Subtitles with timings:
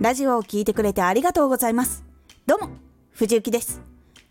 [0.00, 2.04] ラジオを聴いてくれてありがとうございます。
[2.46, 2.70] どうも、
[3.10, 3.80] 藤幸です。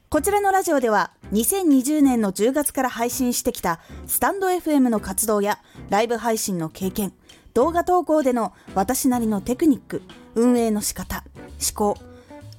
[0.10, 5.60] こちらのラジオでは2020年の10月から配信してきたスタンド FM の活動や
[5.90, 7.12] ライブ配信の経験、
[7.54, 10.04] 動画投稿での私なりのテクニック、
[10.36, 11.98] 運営の仕方、思考、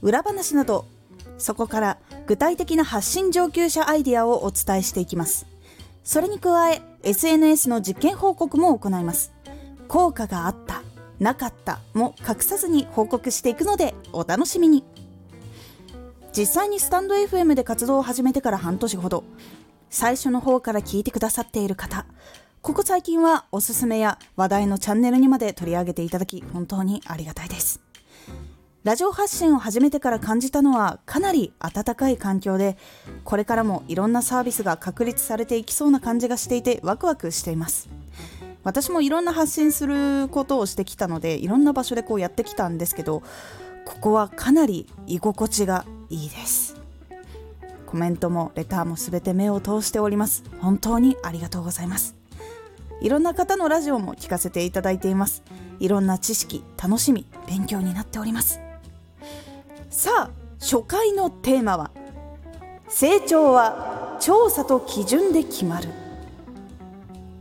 [0.02, 0.84] 裏話など、
[1.38, 5.46] そこから具体的な発信上級者アイディアをお伝えしていきます。
[6.04, 9.32] それに加え、SNS の実験報告も行います。
[9.88, 10.77] 効果があった、
[11.20, 14.84] なかったも隠さずに報告していくのでお楽しみに。
[16.32, 19.24] 実際にスタンド FM で活動を始めてから半年ほど、
[19.90, 22.06] 最初の方から聞いてくださっている方、
[22.60, 27.80] ここ最近はおすすめや話題のチャンネルにまで取り上げていただき本当にありがたいです。
[28.84, 32.76] ラジオ発信を始めてから感じたのはかなり温かい環境で、
[33.24, 37.88] これからもいろんなサービスが確立されていきそうな感じがしていてワクワクしています。
[38.64, 43.22] 私もいろんな発信することをしてきたので、いろんな場所でこうやってきたんですけど、
[43.84, 46.76] ここはかなり居心地がいいです。
[47.86, 50.44] コメントもレターもすべて目を通しております。
[50.60, 52.14] 本当にありがとうございます。
[53.00, 55.42] いろんな方のラジオも聞かせていただいています。
[55.80, 58.60] いろんな知識、楽しみ、勉強になっております。
[59.88, 60.30] さあ、
[60.60, 61.90] 初回のテーマは、
[62.88, 65.88] 成長は調査と基準で決まる。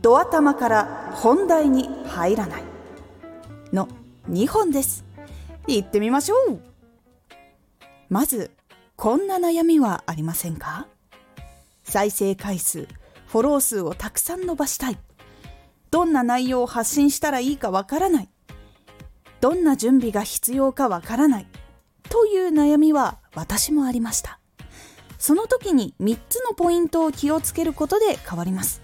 [0.00, 2.62] ドア玉から本題に入らない。
[3.72, 3.88] の
[4.30, 5.04] 2本です。
[5.66, 6.60] 行ってみましょう
[8.08, 8.52] まず、
[8.96, 10.86] こんな悩みはありませんか？
[11.84, 12.86] 再生回数、
[13.26, 14.98] フォロー数をたくさん伸ばしたい。
[15.90, 18.28] どんな内容を発信したらいいかわからない。
[19.40, 21.46] どんな準備が必要かわからない。
[22.08, 24.38] という悩みは私もありました。
[25.18, 28.82] その時に3つのポイントを気をつけることで変わります。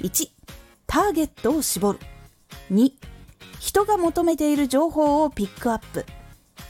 [0.00, 0.30] 1、
[0.86, 1.98] ターゲットを絞る。
[2.70, 2.92] 2、
[3.58, 6.06] 人が求めている情報をピックアップ。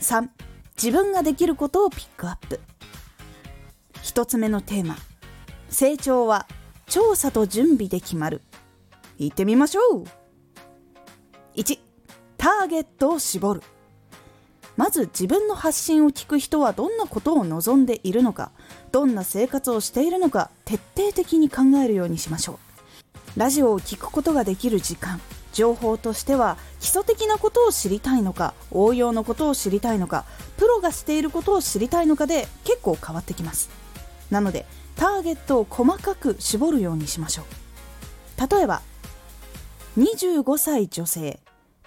[0.00, 0.28] 3、
[0.76, 2.60] 自分ができることをピックアップ。
[4.02, 4.96] 1つ目のテーマ。
[5.68, 6.46] 成長は
[6.86, 8.40] 調査と準備で決まる。
[9.18, 10.04] 行ってみましょう
[11.54, 11.78] !1、
[12.38, 13.62] ターゲットを絞る。
[14.76, 18.52] まず自分の発信を聞く人はどんなことを望んでいるのか、
[18.90, 22.67] どんな生活をしているのか、徹底的に考えるようにしましょう。
[23.36, 25.20] ラジオを聞くことができる時間、
[25.52, 30.24] 情報としては基礎的なことを知りたいのか、応用のことを知りたいのか、
[30.56, 33.70] プロがしていることを知りたいのかで結構変わってきます。
[34.30, 38.50] なので、ターゲットを細かく絞るようにしましょう。
[38.54, 38.82] 例えば、
[39.98, 41.40] 25歳女性、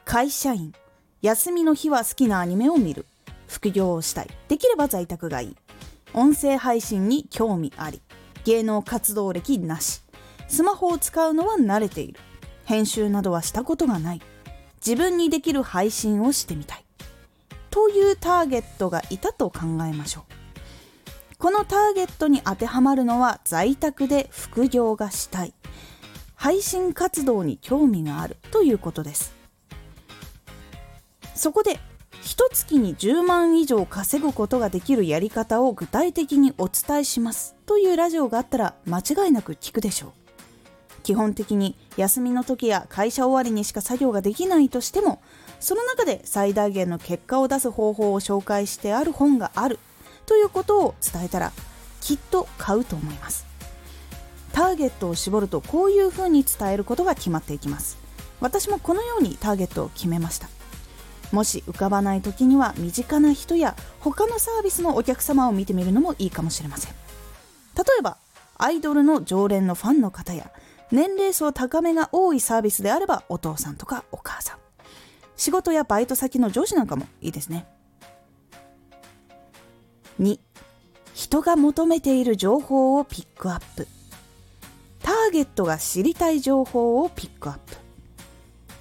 [0.06, 0.74] 会社員、
[1.22, 3.06] 休みの日は好きなアニメを見る。
[3.48, 4.30] 副業をしたい。
[4.48, 5.58] できれば在宅がいい。
[6.14, 8.02] 音声配信に興味あり。
[8.44, 10.02] 芸能活動歴なし。
[10.52, 12.20] スマホを使うのは慣れている。
[12.66, 14.22] 編集などはしたことがない。
[14.86, 16.84] 自分にできる配信をしてみたい。
[17.70, 21.38] というターゲットがいたと考えましょう。
[21.38, 25.54] このターゲットに当てはまるのは在宅で副業がしたい。
[26.36, 29.34] 配信活動に興味があるということです。
[31.34, 31.80] そこで、
[32.22, 40.21] 一月に10万以上稼ぐことができるやり方を具体的にお伝えしますというラジオがあったら間違いなく聞くでしょう。
[41.04, 45.22] 基本的に休みの時や会社終わりにしか作業ができないとしても、
[45.60, 49.80] その中で最大限の結果を出す方法を紹介してある本がある
[50.26, 51.52] ということを伝えたら、
[52.02, 53.46] きっと買うと思います。
[54.54, 57.98] ターゲットを絞るとこういう風に伝えることが決まっていきます。
[58.42, 60.50] 私もこのようにターゲットを決めました。
[61.32, 66.92] もし浮かばない時には身近な人や他のサービスのお客様を見てみるのもいいかもしれません。
[67.78, 68.18] 例えば、
[68.58, 70.52] アイドルの常連のファンの方や、
[70.92, 74.58] 年齢層高めが多いサービスであればお父さんとかお母さん。
[75.38, 77.66] 仕事やバイト先の上司なんかもいいですね。
[80.20, 80.40] 2、
[81.14, 83.88] 人が求めている情報をピックアップ。
[85.02, 87.76] ターゲットが知りたい情報をピックアップ。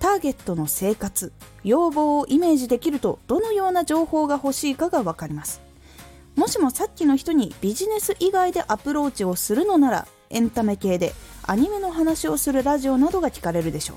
[0.00, 1.32] ターゲットの生活、
[1.62, 5.60] 要望をイメージできるとどのような情報が欲しいかがわかります。
[6.36, 11.12] もしもさっきの人にビジネス以外でアプローチをするのならエンタメ系で
[11.50, 13.94] アニメの話をするラジオなどが聞かれるでしょ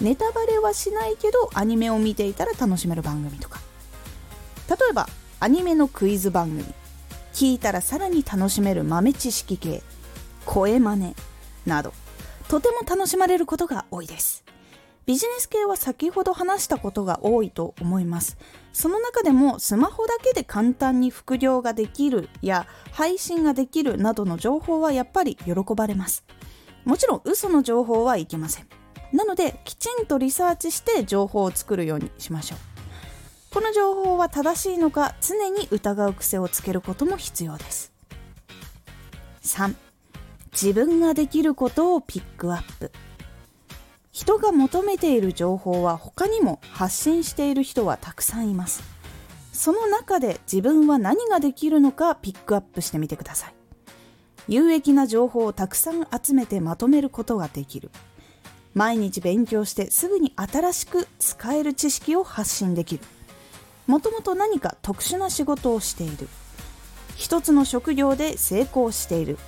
[0.00, 0.04] う。
[0.04, 3.58] ネタバレはしないけどアニメを見ていたら楽しめる番組とか。
[4.70, 5.08] 例えば
[5.40, 6.64] アニメのクイズ番組。
[7.32, 9.82] 聞いたらさらに楽しめる豆知識系。
[10.44, 11.16] 声真似
[11.66, 11.92] など。
[12.46, 14.44] とても楽しまれることが多いです。
[15.06, 18.36] ビジネス系は先ほど話したことが多いと思います。
[18.72, 26.22] その中でもスマホだけで簡単に副業ができるや配信ができるなどの情報はやっぱり喜ばれます。
[26.86, 28.66] もちろん嘘の情報はいけません。
[29.12, 32.76] なのできちんとリサーチして情報を作るようにしましょう。
[33.56, 37.90] この情報は正しいのか常に疑う癖をつけることも必要です
[39.42, 39.74] 3
[40.52, 42.92] 自分ができることをピックアップ
[44.12, 48.82] 人が求めている情報は他にも発信している人はたくさんいます
[49.54, 53.55] その中で自分は何ができるのかピックアップしてみてください
[54.48, 57.90] 有益な情報をたくさん集めてまとめることができる。
[58.74, 63.04] 毎日勉強してすぐに新しく使える知識を発信できる。
[63.86, 66.28] もともと何か特殊な仕事をしている。
[67.16, 69.38] 一つの職業で成功している。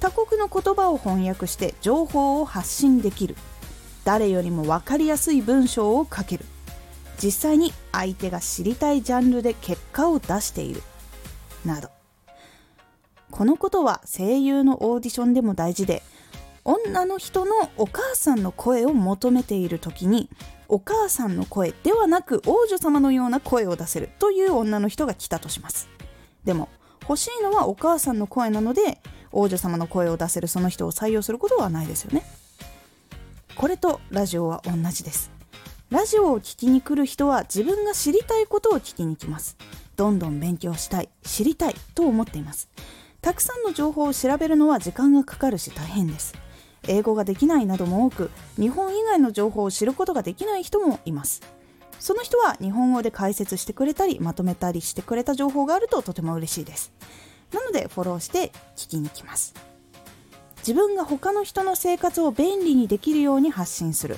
[0.00, 3.36] 他国の言葉を翻訳して情報を発信できる。
[4.04, 6.44] 誰よりも分かりやすい文章を書ける。
[7.22, 10.82] 実際に相手が知りたいジャンルで結果を出している。
[11.64, 11.97] など。
[13.30, 16.02] このことは声優のオーディションでも大事で
[16.64, 20.28] 女の人のお母さんの声を求めている時に
[20.68, 25.88] お母さんの声ではなく王女様のような声を出せるという女の人が来たとします。
[26.44, 26.68] でも
[27.02, 29.00] 欲しいのはお母さんの声なので
[29.32, 32.22] 王女様の声を出せるその人を採用することはないですよね。
[33.56, 35.30] これとラジオは同じです。
[35.90, 39.56] ラジオを聴きに来る人は自分が知りたいことを聞きに来ます。
[39.96, 42.68] どんどん勉強したい知りたいと思っています。
[43.20, 46.34] たくさんの情報を調べるのは時間がかかるし大変です。
[46.86, 51.42] 英語ができないなども多く日本以外の情報を知ることができない人もいます。
[51.98, 56.92] その人は日本語で解説してくれたりまとめたりしてくれた情報があるととても嬉しいです。
[57.52, 59.54] なのでフォローして聞きに来ます。
[60.58, 64.16] 自分が他の人の生活を便利にできるように発信する。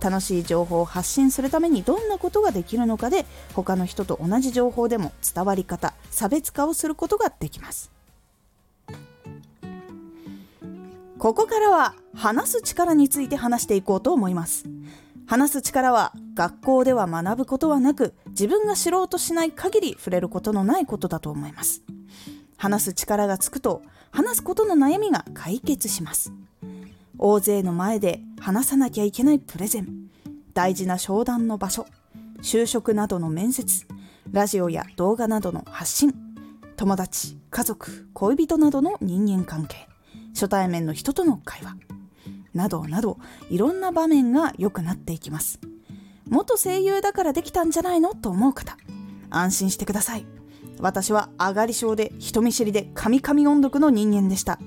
[0.00, 7.97] 楽しい情報を発信するためにどんなことができるのかで他の人と同じ情報でも伝わり方差別化をすることができます。
[11.18, 14.66] ここからは話す力について話していこうと思います。
[15.26, 21.82] 話す力は学校では学ぶことはなく自分が知ろうとしない限り触れることのないことだと思います。
[22.56, 23.82] 話す力がつくと
[24.12, 26.32] 話すことの悩みが解決します。
[27.18, 29.88] 大勢の前で話さなきゃいけないプレゼン
[30.54, 31.86] 大事な商談の場所
[32.42, 33.86] 就職などの面接
[34.30, 36.14] ラジオや動画などの発信
[36.76, 39.88] 友達家族恋人などの人間関係。
[40.34, 41.76] 初対面の人との会話。
[42.54, 43.18] などなど
[43.50, 45.60] いろんな場面が良くなっていきます。
[46.28, 48.76] 元声優だからできたんじゃないのと思う方
[49.30, 50.26] 安心してください。
[50.80, 54.58] 私は上がり症で人見知りでカミカミ音読の人間でした。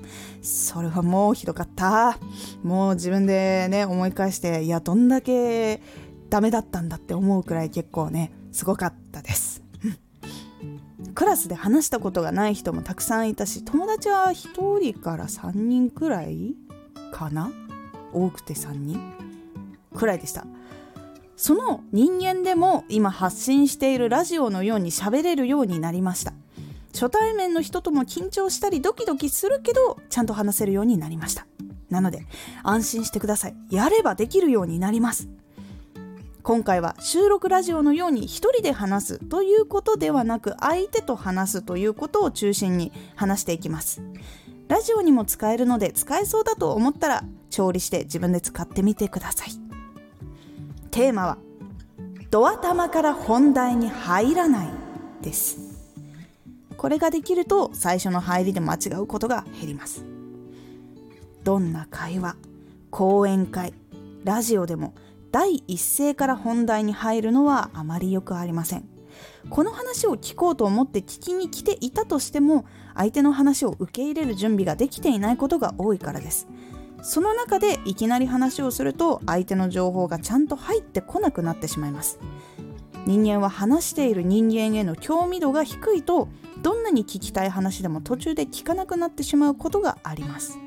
[0.42, 2.18] それはもうひどかった。
[2.64, 5.82] もう自分でね思い返していやどんだけ
[6.30, 9.51] ダメだったんだって思うくらい結構ねすごかったです。
[11.22, 16.56] クラスで話したことがない人もたくさんいたし友達は1人から3人くらい
[17.12, 17.52] かな？
[18.12, 19.00] 多くて3人。
[19.96, 20.48] くらいでした。
[21.38, 26.34] その人間でも今発信しているラジオのように喋れるようになりました。
[26.92, 31.46] 初対面の人とも緊張したりドキドキするけどちゃんと話せるようになりました。
[31.92, 32.26] なので
[32.64, 33.56] 安心してください。
[33.70, 35.30] やればできるようになります。
[36.52, 44.02] 今回は収録ラジオのように一人で話すということではなく相手と話すということを中心に話していきます。
[44.68, 49.52] ラジオにも使えるので使えそうだと思ったら調理して自分で使ってみてください。
[50.92, 51.38] テーマは
[52.32, 54.70] ドア玉から本題に入らない
[55.22, 55.58] です。
[56.76, 60.04] これができると最初の入りで間違うことが減ります。
[61.46, 62.36] どんな会話
[62.90, 63.74] 講演会
[64.26, 64.94] ラジオでも
[65.32, 68.88] 第一声から本題に入るのはあまりよくありません。
[69.50, 76.48] この話を聞こうと思って聞きに来ていたとしても相手の話を受け入れる準備ができていないことが多いからです。
[77.02, 82.20] その中でいきなり話をすると相手の情報がちゃんと入ってこなくなってしまいます。
[83.08, 86.28] 人間は話している人間への興味度が低いと
[86.62, 90.60] どんなに聞きたい話でも途中で聞かなくなってしまうことがあります。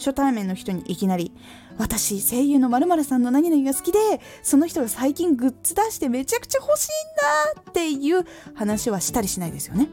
[0.00, 1.32] 初対面の人にいきなり
[1.78, 3.98] 私声優のまるさんの何々が好きで
[4.42, 9.88] その人が最近グッズ出してめちゃくちゃ欲しいんだっていう話はしたりしないですよね。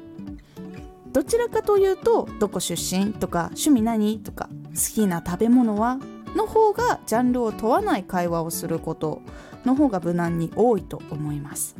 [1.11, 5.97] どちらかというとどこ出身とか趣味何とか好きな食べ物は
[6.35, 9.21] の方がジャンルを問わない会話をすること
[9.65, 11.75] の方が無難に多いと思います。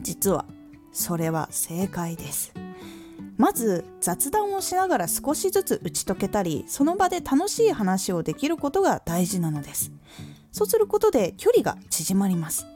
[0.00, 0.44] 実は
[0.92, 2.63] それは正解です。
[3.36, 9.92] まず雑談をしながら少しずつ打ち解けたりその場で楽しい話をできることが大事なのです。
[10.52, 12.66] そうすることで距離が縮まります。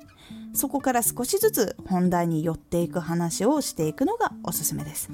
[0.53, 5.11] そこから少しずつ本題に寄っていく話をしていくのがおすすめです。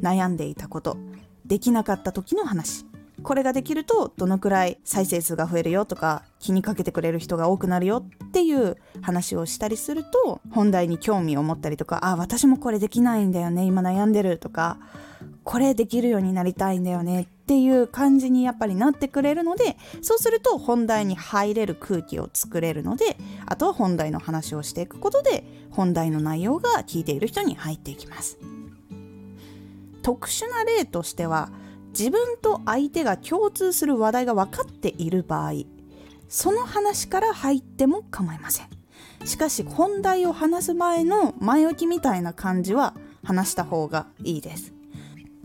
[0.00, 0.96] 悩んでいたこと
[1.44, 2.86] できなかった時の話。
[3.22, 14.78] これができるとどのくらい再生数が増えるよとか気にかけてくれる人が多くなるよっていう話をしたりすると本題に興味を持ったりとかあ私もこれできないんだよね今悩んでるとか
[15.44, 28.38] これできるようになりたいんだよねっていう感じにやっぱりなってくれるのでそうすると本題に入れる空気を作れるのであとは本題の話をしていくことで本題の内容が聞いている人に入っていきます。
[30.02, 31.50] 特殊な例としては
[31.96, 35.52] 自分と相手が共通する話題が分かっている場合
[36.28, 38.68] その話から入っても構いません。
[39.26, 44.72] しかし本題を話す前の前置きみたいな感じは話した方がいいです。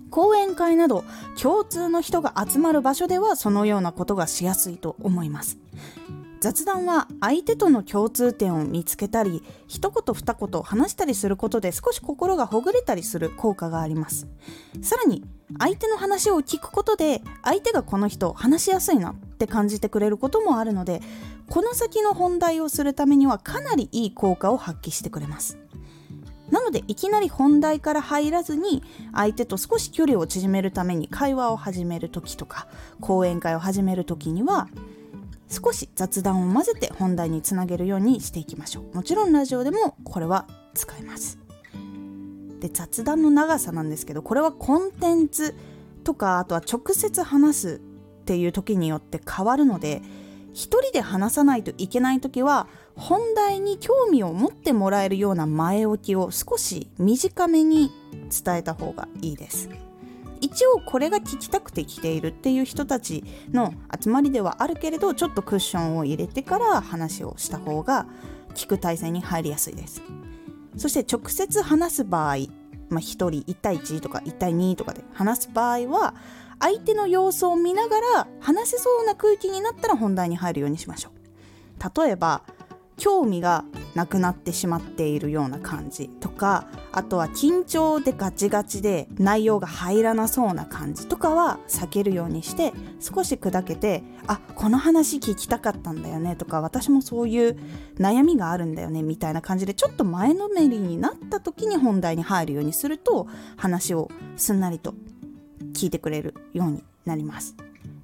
[0.09, 1.03] 講演会など
[1.39, 5.57] 共通の人が集まる場所ではそのようなことがしやすいと思います。
[6.39, 14.27] 雑談は相手との共通点を見つけたり一言二言話したりすることで少し心がほぐれたりする効果があります。
[14.81, 15.23] さらに
[15.57, 21.01] 相手の話を聞くことで相手がこの人話しやすいなって感じてくれることもあるので
[21.49, 25.57] この先の本題をするためにはかなりいい効果を発揮してくれます。
[26.51, 28.81] なのでいきなり本題から入らずに
[29.13, 32.67] 相手と少し距離を縮めるために会話を始める時とか
[33.01, 34.69] 講演会を始める時には
[35.49, 38.95] 少し雑談を混ぜて本題につなげるようにしていきましょう。
[38.95, 41.39] もちろんラジオでもこれは使えます。
[42.59, 45.55] で雑談の長さなんですけどこれはコンテンツ
[46.03, 47.81] とかあとは直接話す
[48.21, 50.01] っていう時によって変わるので
[50.53, 57.91] 一人で話さないといけない時は本題に興味を持ってもらえるような前置きを少し短めに
[58.43, 59.69] 伝えた方がいいです。
[60.41, 68.07] 一応これが聞きたくて来ているっていう人たちの集まりではあるけれどちょっとクッションを入れてから話をした方が
[68.53, 70.01] 聞く体制に入りやすいです。
[70.77, 72.37] そして直接話す場合、
[72.89, 76.13] まあ、1人1対1とか1対2とかで話す場合は
[76.59, 82.03] 相手の様子を見ながら話せそうな空気になったら本題に入るようにしましょう。
[82.03, 82.43] 例えば
[82.97, 83.63] 興味が
[83.95, 97.57] なくなってしまっているような感じとかあとは緊張でガチガチで内容が入らなそうな感じとかは避けるようにして少し砕けてあこの話聞きたかったんだよねとか私もそういう
[97.99, 103.27] 悩みがあるんだよねみたいな感じでちょっと前のめりになった時に本題に入るようにすると
[103.57, 104.95] 話をすんなりと
[105.73, 107.55] 聞いてくれるようになります。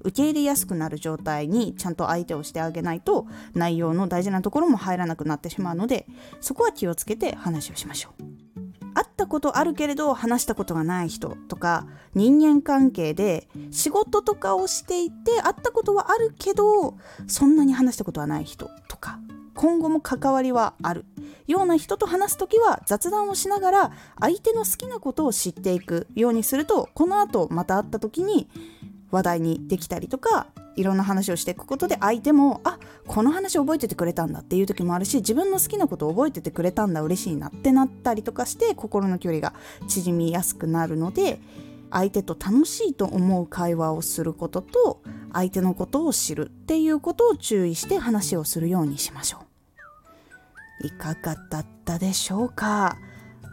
[0.04, 6.06] 受け入れやすくなる状態にちゃんと相手をしてあげないと内容の大事なところも入らなくなってしまうので
[6.40, 8.44] そこは気をつけて話をしましょう。
[8.94, 16.96] 会ったことあるけれど話したことがない人とか人間関係で仕事とかをしていて会ったことはあるけど
[17.26, 19.18] そんなに話したことはない人とか
[19.54, 21.04] 今後も関わりはある
[21.46, 28.48] ような人と話す時は雑談をしながら相手の好きなことを知っていくようにするとこの後また会った時に
[29.14, 39.54] 話題にできたりとかいろんな話をしていくことで相手もあこの話覚えててくれたんだっていう時もあるし自分の好きなことを覚えててくれたんだ嬉しいなってなったりとかして心の距離が
[39.86, 41.38] 縮みやすくなるので
[41.90, 45.00] 相手と楽しいと思う会話をすることと
[45.32, 49.38] 相手のことを知るっていうことを注意して話をするようにしましょ
[50.82, 50.86] う。
[50.88, 52.96] いかがだったでしょうか？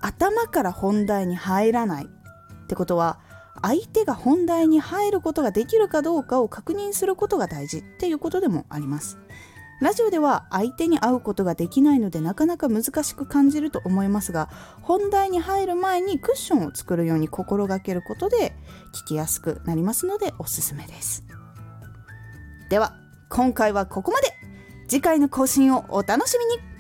[0.02, 3.20] 頭から本題に入らないってことは
[3.62, 9.18] 相手が本題に入ることができるかどうかを確認することが大事っていうことでもあります。
[9.82, 14.48] ラジオでは相手に会うことができないのでなかなか難しく感じると思いますが
[14.84, 18.54] 本題に入る前にクッションを作るように心がけることで
[18.94, 21.24] 聞きやすくなりますのでおすすめです。
[22.70, 22.94] では
[23.30, 24.42] 今回はここまで。
[24.92, 26.71] 次回の更新をお楽しみに。